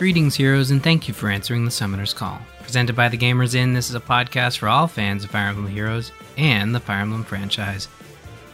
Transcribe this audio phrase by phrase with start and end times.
[0.00, 2.38] Greetings, heroes, and thank you for answering the Summoner's Call.
[2.62, 5.66] Presented by the Gamers Inn, this is a podcast for all fans of Fire Emblem
[5.66, 7.86] Heroes and the Fire Emblem franchise.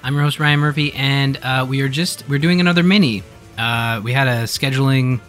[0.02, 3.22] I'm your host Ryan Murphy, and uh, we are just we're doing another mini.
[3.56, 5.20] Uh, we had a scheduling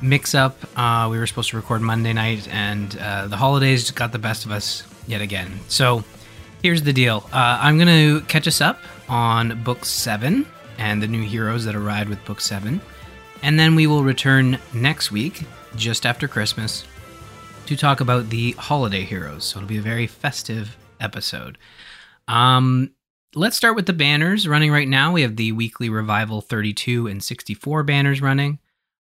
[0.00, 0.56] mix-up.
[0.78, 4.44] Uh, we were supposed to record Monday night, and uh, the holidays got the best
[4.44, 5.58] of us yet again.
[5.66, 6.04] So
[6.62, 8.78] here's the deal: uh, I'm going to catch us up
[9.08, 10.46] on Book Seven
[10.78, 12.80] and the new heroes that arrived with Book Seven.
[13.42, 15.44] And then we will return next week,
[15.76, 16.84] just after Christmas,
[17.66, 19.44] to talk about the holiday heroes.
[19.44, 21.58] So it'll be a very festive episode.
[22.28, 22.92] Um,
[23.34, 25.12] let's start with the banners running right now.
[25.12, 28.58] We have the weekly revival 32 and 64 banners running.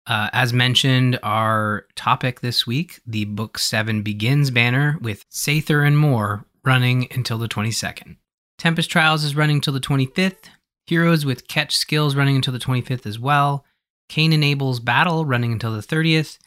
[0.05, 5.98] Uh, as mentioned, our topic this week, the Book 7 Begins banner with Seiðr and
[5.98, 8.17] more running until the 22nd.
[8.57, 10.49] Tempest Trials is running till the 25th.
[10.87, 13.63] Heroes with catch skills running until the 25th as well.
[14.10, 16.38] Cain enables battle running until the 30th,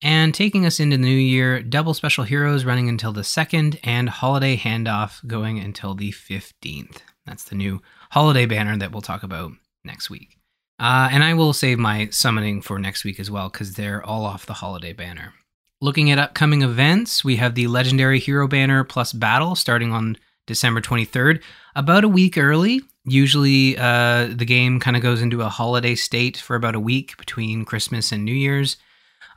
[0.00, 4.08] and taking us into the new year, double special heroes running until the 2nd, and
[4.08, 6.98] holiday handoff going until the 15th.
[7.26, 9.52] That's the new holiday banner that we'll talk about
[9.84, 10.38] next week.
[10.78, 14.24] Uh, and I will save my summoning for next week as well because they're all
[14.24, 15.34] off the holiday banner.
[15.80, 20.16] Looking at upcoming events, we have the Legendary Hero Banner plus Battle starting on
[20.48, 21.40] December 23rd,
[21.76, 22.82] about a week early.
[23.04, 27.16] Usually, uh, the game kind of goes into a holiday state for about a week
[27.16, 28.76] between Christmas and New Year's.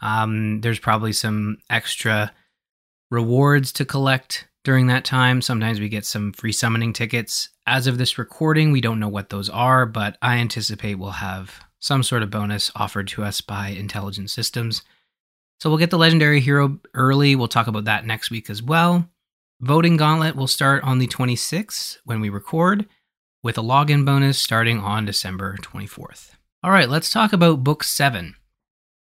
[0.01, 2.33] Um, there's probably some extra
[3.11, 5.41] rewards to collect during that time.
[5.41, 7.49] Sometimes we get some free summoning tickets.
[7.67, 11.61] As of this recording, we don't know what those are, but I anticipate we'll have
[11.79, 14.81] some sort of bonus offered to us by Intelligent Systems.
[15.59, 17.35] So we'll get the legendary hero early.
[17.35, 19.07] We'll talk about that next week as well.
[19.61, 22.87] Voting Gauntlet will start on the 26th when we record,
[23.43, 26.31] with a login bonus starting on December 24th.
[26.63, 28.33] All right, let's talk about Book 7.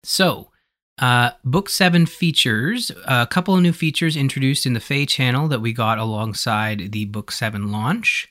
[0.03, 0.51] So,
[0.99, 5.63] uh, Book 7 features a couple of new features introduced in the Feh channel that
[5.63, 8.29] we got alongside the Book 7 launch.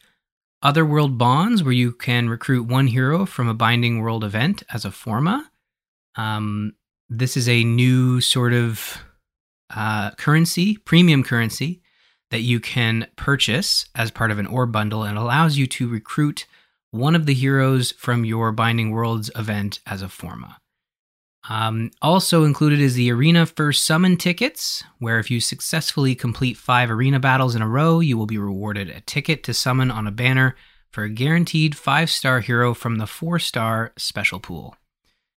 [0.62, 4.92] Otherworld Bonds, where you can recruit one hero from a Binding World event as a
[4.92, 5.50] Forma.
[6.16, 6.74] Um,
[7.10, 9.00] this is a new sort of
[9.76, 11.82] uh, currency, premium currency,
[12.34, 16.48] that you can purchase as part of an orb bundle and allows you to recruit
[16.90, 20.58] one of the heroes from your Binding Worlds event as a Forma.
[21.48, 26.90] Um, also included is the Arena First Summon tickets, where if you successfully complete five
[26.90, 30.12] arena battles in a row, you will be rewarded a ticket to summon on a
[30.12, 30.56] banner
[30.90, 34.76] for a guaranteed five star hero from the four star special pool.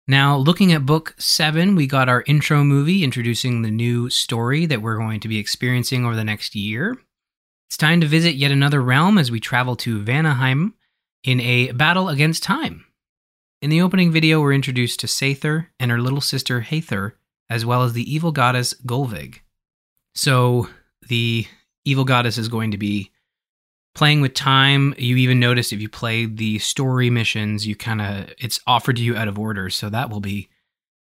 [0.08, 4.82] Now, looking at book seven, we got our intro movie introducing the new story that
[4.82, 6.98] we're going to be experiencing over the next year.
[7.68, 10.74] It's time to visit yet another realm as we travel to Vanaheim
[11.24, 12.86] in a battle against time.
[13.64, 17.14] In the opening video, we're introduced to Seiðr and her little sister Heiðr,
[17.50, 19.40] as well as the evil goddess Gullveig.
[20.14, 20.70] So,
[21.08, 21.48] the
[21.84, 23.12] evil goddess is going to be
[23.96, 28.30] playing with time you even notice if you play the story missions you kind of
[28.38, 29.70] it's offered to you out of order.
[29.70, 30.50] So that will be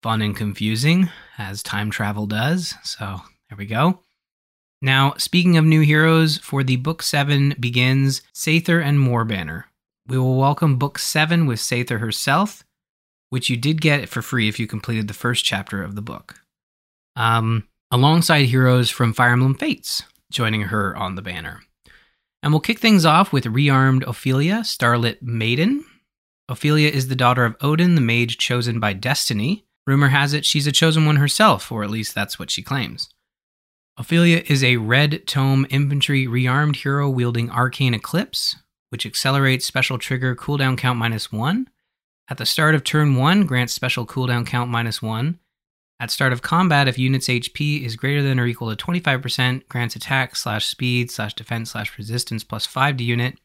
[0.04, 2.74] fun and confusing as time travel does.
[2.84, 4.00] So there we go.
[4.82, 9.68] Now speaking of new heroes for the book 7 begins Seiðr and more banner
[10.08, 12.66] we will welcome book 7 with sather herself
[13.30, 16.42] which you did get for free if you completed the first chapter of the book.
[17.16, 21.62] Um, alongside heroes from fire emblem fates joining her on the banner
[22.44, 25.86] and we'll kick things off with rearmed Ophelia, Starlit Maiden.
[26.50, 29.66] Ophelia is the daughter of Odin, the mage chosen by destiny.
[29.88, 33.10] Rumor has it she's a chosen one herself, or at least that's what she claims.
[33.98, 38.56] Ophelia is a red tome infantry rearmed hero wielding arcane eclipse,
[38.90, 41.70] which accelerates special trigger cooldown count minus one.
[42.30, 45.40] At the start of turn one, grants special cooldown count minus one,
[46.02, 49.96] at start of combat, if unit's HP is greater than or equal to 25%, grants
[49.96, 53.38] attack slash speed slash defense slash resistance plus 5 to unit.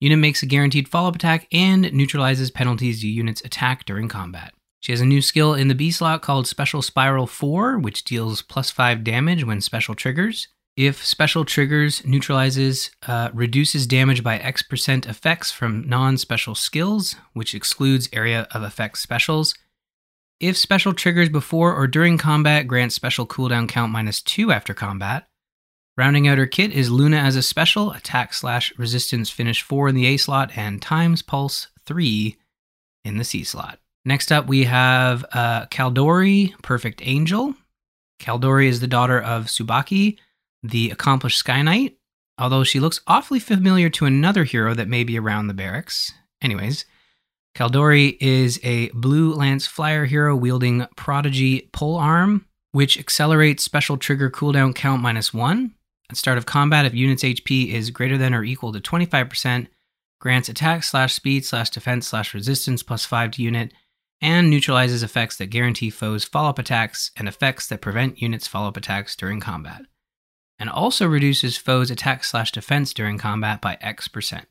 [0.00, 4.52] Unit makes a guaranteed follow up attack and neutralizes penalties to unit's attack during combat.
[4.80, 8.42] She has a new skill in the B slot called Special Spiral 4, which deals
[8.42, 10.48] plus 5 damage when special triggers.
[10.76, 17.16] If special triggers neutralizes, uh, reduces damage by X percent effects from non special skills,
[17.34, 19.54] which excludes area of effect specials
[20.40, 25.28] if special triggers before or during combat, grant special cooldown count minus 2 after combat.
[25.96, 29.94] Rounding out her kit is Luna as a special, attack slash resistance finish 4 in
[29.96, 32.36] the A slot, and times pulse 3
[33.04, 33.80] in the C slot.
[34.04, 37.54] Next up, we have uh, Caeldori, Perfect Angel.
[38.20, 40.18] Caeldori is the daughter of Subaki,
[40.62, 41.96] the accomplished Sky Knight,
[42.38, 46.12] although she looks awfully familiar to another hero that may be around the barracks.
[46.40, 46.84] Anyways,
[47.58, 54.30] Caeldori is a blue Lance Flyer hero wielding Prodigy Pole Arm, which accelerates special trigger
[54.30, 55.74] cooldown count minus one.
[56.08, 59.66] At start of combat, if unit's HP is greater than or equal to 25%,
[60.20, 63.72] grants attack slash speed slash defense slash resistance plus 5 to unit,
[64.20, 68.68] and neutralizes effects that guarantee foes follow up attacks and effects that prevent units' follow
[68.68, 69.82] up attacks during combat.
[70.60, 74.46] And also reduces foes' attack slash defense during combat by X percent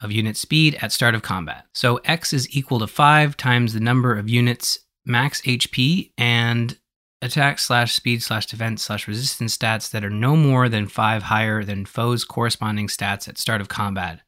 [0.00, 1.66] of unit speed at start of combat.
[1.74, 6.78] So X is equal to 5 times the number of units max HP and
[7.22, 11.64] attack slash speed slash defense slash resistance stats that are no more than 5 higher
[11.64, 14.20] than foes' corresponding stats at start of combat,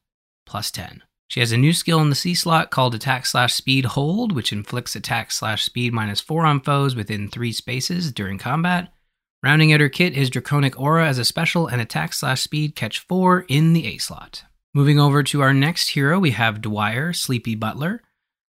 [0.45, 1.01] plus 10.
[1.27, 4.53] She has a new skill in the C slot called attack slash speed hold, which
[4.53, 8.93] inflicts attack slash speed minus 4 on foes within 3 spaces during combat.
[9.41, 12.99] Rounding out her kit is Draconic Aura as a special and attack slash speed catch
[12.99, 14.43] 4 in the A slot.
[14.75, 18.01] Moving over to our next hero, we have Dwyer, Sleepy Butler.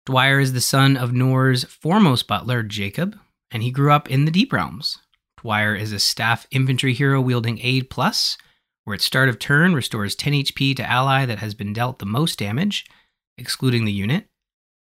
[0.07, 3.19] Dwyer is the son of Nohr's foremost butler, Jacob,
[3.51, 4.99] and he grew up in the Deep Realms.
[5.39, 8.39] Dwyer is a staff infantry hero wielding Aid Plus,
[8.85, 12.07] where at start of turn restores 10 HP to ally that has been dealt the
[12.07, 12.87] most damage,
[13.37, 14.27] excluding the unit.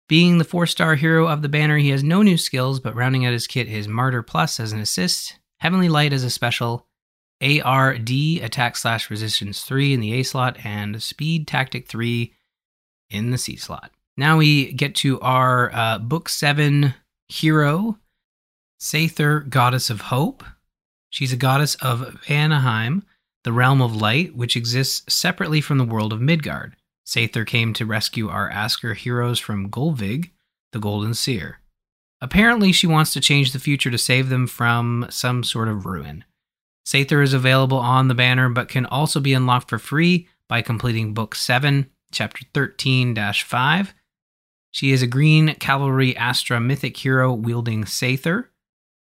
[0.10, 3.28] Being the four star hero of the banner, he has no new skills, but rounding
[3.28, 6.88] out his kit is Martyr Plus as an assist, Heavenly Light as a special,
[7.42, 8.10] ARD
[8.42, 12.34] attack slash resistance 3 in the A slot, and speed tactic 3
[13.10, 13.92] in the C slot.
[14.18, 16.94] Now we get to our uh, book 7
[17.30, 17.98] hero,
[18.80, 20.44] Seiðr, Goddess of Hope.
[21.10, 23.04] She's a goddess of Vanaheim,
[23.44, 26.76] the realm of light, which exists separately from the world of Midgard.
[27.06, 30.32] Seiðr came to rescue our Askr heroes from Gullveig,
[30.72, 31.60] the Golden Seer.
[32.22, 36.24] Apparently, she wants to change the future to save them from some sort of ruin.
[36.86, 41.14] Seiðr is available on the banner, but can also be unlocked for free by completing
[41.14, 43.94] Book 7, Chapter 13 5.
[44.72, 48.48] She is a green cavalry Astra mythic hero wielding Seiðr.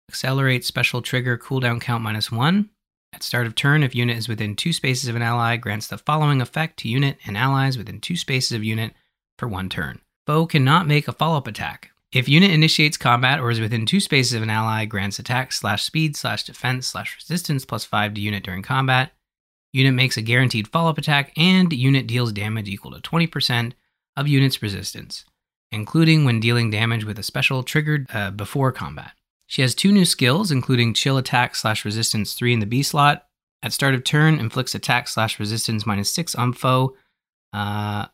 [0.08, 2.70] Accelerate special trigger cooldown count minus 1.
[3.12, 5.98] At start of turn, if unit is within two spaces of an ally, grants the
[5.98, 8.92] following effect to unit and allies within two spaces of unit
[9.38, 10.00] for one turn.
[10.26, 11.90] Foe cannot make a follow up attack.
[12.16, 15.84] If unit initiates combat or is within two spaces of an ally, grants attack slash
[15.84, 19.12] speed slash defense slash resistance plus five to unit during combat.
[19.74, 23.74] Unit makes a guaranteed follow up attack, and unit deals damage equal to 20%
[24.16, 25.26] of unit's resistance,
[25.70, 29.12] including when dealing damage with a special triggered uh, before combat.
[29.46, 33.26] She has two new skills, including chill attack slash resistance 3 in the B slot.
[33.62, 36.96] At start of turn, inflicts attack slash resistance minus 6 on foe.
[37.52, 38.06] Uh,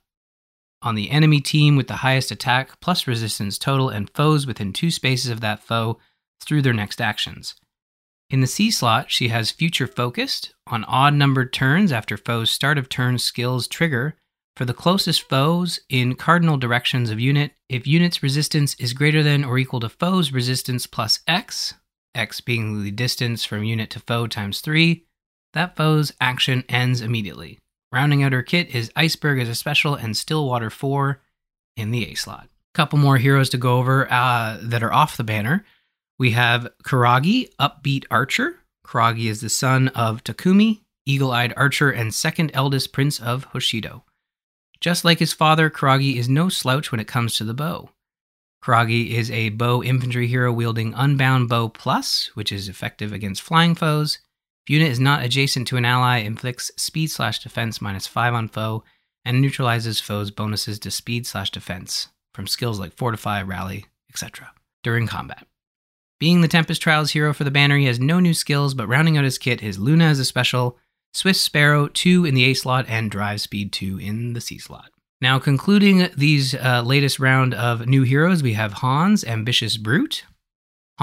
[0.83, 4.91] on the enemy team with the highest attack plus resistance total and foes within two
[4.91, 5.99] spaces of that foe
[6.43, 7.55] through their next actions.
[8.29, 12.79] In the C slot, she has Future Focused on odd numbered turns after foes' start
[12.79, 14.17] of turn skills trigger
[14.57, 19.45] for the closest foes in cardinal directions of unit if unit's resistance is greater than
[19.45, 21.75] or equal to foe's resistance plus X,
[22.15, 25.05] X being the distance from unit to foe times 3,
[25.55, 27.59] that foe's action ends immediately.
[27.93, 31.21] Rounding out her kit is Iceberg as a special and Stillwater 4
[31.77, 32.49] in the A slot.
[32.75, 35.67] Couple more heroes to go over uh, that are off the banner.
[36.19, 38.61] We have Kiragi, Upbeat Archer.
[38.87, 44.03] Kiragi is the son of Takumi, Eagle Eyed Archer, and second eldest prince of Hoshido.
[44.81, 47.91] Just like his father, Kiragi is no slouch when it comes to the bow.
[48.65, 53.75] Kiragi is a bow infantry hero wielding Unbound Bow Plus, which is effective against flying
[53.75, 54.19] foes,
[54.65, 58.49] if unit is not adjacent to an ally, inflicts speed slash defense minus 5 on
[58.49, 58.85] foe,
[59.25, 64.53] and neutralizes foes' bonuses to speed slash defense from skills like Fortify, Rally, etc.
[64.83, 65.47] during combat.
[66.19, 69.19] Being the Tempest Trials hero for the banner, he has no new skills, but rounding
[69.19, 70.79] out his kit is Luna as a special,
[71.13, 74.91] Swift Sparrow 2 in the A slot, and Drive Speed 2 in the C slot.
[75.21, 80.25] Now, concluding these uh, latest round of new heroes, we have Hans, Ambitious Brute,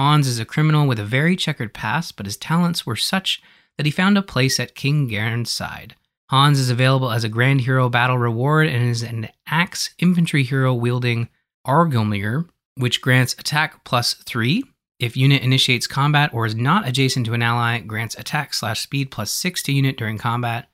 [0.00, 3.42] Hans is a criminal with a very checkered past, but his talents were such
[3.76, 5.94] that he found a place at King Garon's side.
[6.30, 10.72] Hans is available as a Grand Hero battle reward and is an axe infantry hero
[10.72, 11.28] wielding
[11.66, 14.64] Argilmir, which grants attack plus 3.
[14.98, 19.10] If unit initiates combat or is not adjacent to an ally, grants attack slash speed
[19.10, 20.70] plus 6 to unit during combat.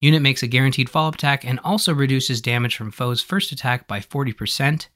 [0.00, 3.88] Unit makes a guaranteed follow up attack and also reduces damage from foe's first attack
[3.88, 4.86] by 40%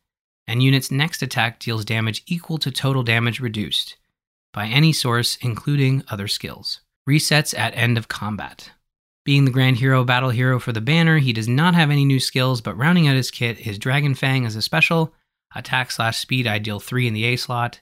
[0.47, 3.97] and unit's next attack deals damage equal to total damage reduced
[4.53, 6.81] by any source, including other skills.
[7.09, 8.71] Resets at end of combat.
[9.25, 12.21] Being the Grand Hero Battle Hero for the banner, he does not have any new
[12.21, 15.13] skills, but rounding out his kit is Dragon Fang as a special,
[15.55, 17.81] attack slash speed ideal 3 in the A slot,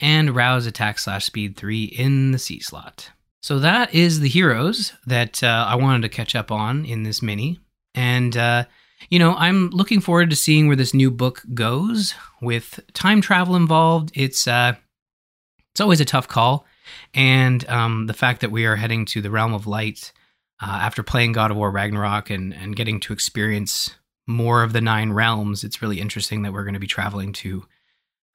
[0.00, 3.10] and Rouse attack slash speed 3 in the C slot.
[3.42, 7.22] So that is the heroes that uh, I wanted to catch up on in this
[7.22, 7.60] mini.
[7.94, 8.64] And uh,
[9.10, 13.56] you know, I'm looking forward to seeing where this new book goes with time travel
[13.56, 14.10] involved.
[14.14, 14.74] It's uh,
[15.72, 16.66] it's always a tough call,
[17.14, 20.12] and um, the fact that we are heading to the realm of light
[20.60, 23.94] uh, after playing God of War Ragnarok and and getting to experience
[24.26, 27.64] more of the nine realms, it's really interesting that we're going to be traveling to.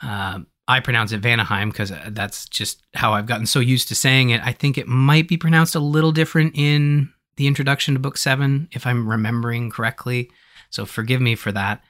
[0.02, 3.96] Uh, I pronounce it Vanaheim because uh, that's just how I've gotten so used to
[3.96, 4.42] saying it.
[4.44, 8.70] I think it might be pronounced a little different in the introduction to Book Seven,
[8.72, 10.32] if I'm remembering correctly.
[10.74, 11.84] So forgive me for that.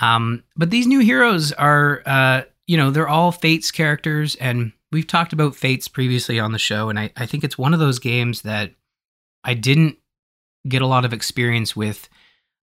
[0.00, 5.06] Um, but these new heroes are, uh, you know, they're all Fates characters, and we've
[5.06, 7.98] talked about Fates previously on the show, and I, I think it's one of those
[7.98, 8.72] games that
[9.42, 9.98] I didn't
[10.68, 12.08] get a lot of experience with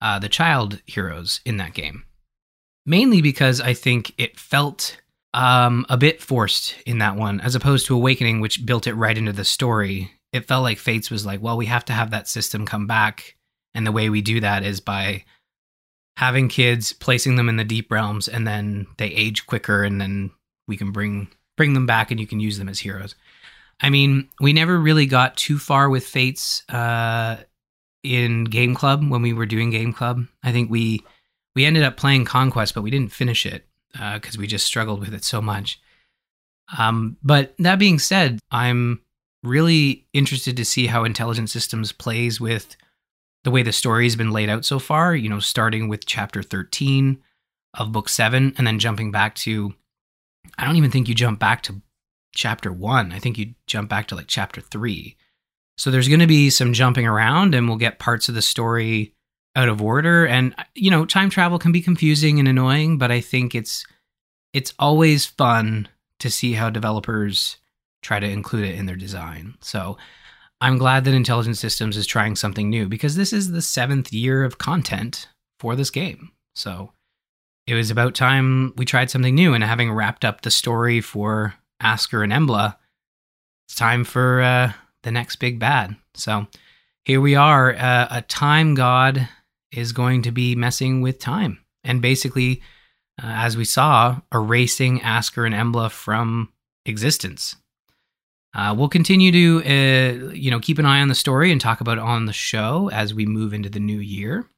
[0.00, 2.04] uh, the child heroes in that game.
[2.84, 5.00] Mainly because I think it felt
[5.34, 9.18] um, a bit forced in that one, as opposed to Awakening, which built it right
[9.18, 10.12] into the story.
[10.32, 13.36] It felt like Fates was like, well, we have to have that system come back.
[13.74, 15.24] And the way we do that is by
[16.16, 20.30] having kids, placing them in the deep realms, and then they age quicker, and then
[20.66, 23.14] we can bring bring them back, and you can use them as heroes.
[23.80, 27.36] I mean, we never really got too far with Fates uh,
[28.02, 30.26] in Game Club when we were doing Game Club.
[30.42, 31.04] I think we
[31.54, 35.00] we ended up playing Conquest, but we didn't finish it because uh, we just struggled
[35.00, 35.80] with it so much.
[36.78, 39.00] Um, but that being said, I'm
[39.42, 42.76] really interested to see how Intelligent Systems plays with
[43.46, 47.22] the way the story's been laid out so far, you know, starting with chapter 13
[47.74, 49.72] of book 7 and then jumping back to
[50.58, 51.80] I don't even think you jump back to
[52.34, 53.12] chapter 1.
[53.12, 55.16] I think you jump back to like chapter 3.
[55.78, 59.14] So there's going to be some jumping around and we'll get parts of the story
[59.54, 63.20] out of order and you know, time travel can be confusing and annoying, but I
[63.20, 63.86] think it's
[64.52, 65.86] it's always fun
[66.18, 67.58] to see how developers
[68.02, 69.54] try to include it in their design.
[69.60, 69.98] So
[70.60, 74.42] I'm glad that Intelligent Systems is trying something new because this is the seventh year
[74.42, 75.28] of content
[75.60, 76.30] for this game.
[76.54, 76.92] So
[77.66, 79.52] it was about time we tried something new.
[79.52, 82.76] And having wrapped up the story for Askr and Embla,
[83.66, 84.72] it's time for uh,
[85.02, 85.96] the next big bad.
[86.14, 86.46] So
[87.04, 87.74] here we are.
[87.74, 89.28] Uh, a time god
[89.72, 91.58] is going to be messing with time.
[91.84, 92.62] And basically,
[93.22, 96.52] uh, as we saw, erasing Askr and Embla from
[96.86, 97.56] existence.
[98.56, 101.82] Uh, we'll continue to, uh, you know, keep an eye on the story and talk
[101.82, 104.48] about it on the show as we move into the new year.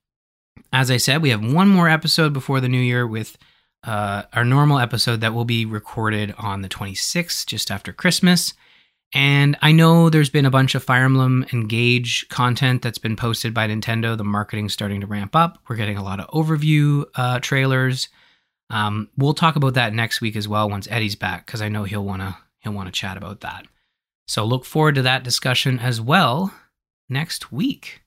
[0.73, 3.37] As I said, we have one more episode before the new year with
[3.83, 8.55] uh, our normal episode that will be recorded on the 26th, just after Christmas.
[9.15, 13.53] And I know there's been a bunch of Fire Emblem Engage content that's been posted
[13.53, 14.17] by Nintendo.
[14.17, 15.59] The marketing's starting to ramp up.
[15.69, 18.11] We're getting a lot of overview uh, trailers.
[18.71, 21.83] Um, we'll talk about that next week as well once Eddie's back because I know
[21.85, 23.67] he'll wanna he'll wanna chat about that.
[24.29, 26.53] So look forward to that discussion as well
[27.09, 28.03] next week.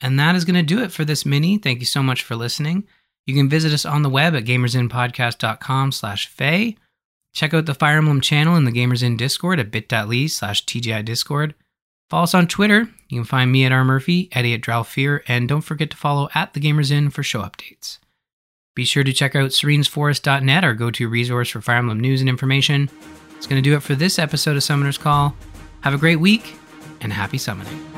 [0.00, 1.58] And that is going to do it for this mini.
[1.58, 2.86] Thank you so much for listening.
[3.26, 6.76] You can visit us on the web at gamersinpodcast.com slash fay.
[7.34, 11.04] Check out the Fire Emblem channel in the Gamers Inn Discord at bit.ly slash TGI
[11.04, 11.54] Discord.
[12.08, 12.88] Follow us on Twitter.
[13.08, 13.84] You can find me at R.
[13.84, 17.42] Murphy, Eddie at Dralfear, and don't forget to follow at the Gamers Inn for show
[17.42, 17.98] updates.
[18.74, 22.28] Be sure to check out serenesforest.net, our go to resource for Fire Emblem news and
[22.28, 22.88] information.
[23.40, 25.34] It's going to do it for this episode of Summoner's Call.
[25.80, 26.56] Have a great week
[27.00, 27.89] and happy summoning.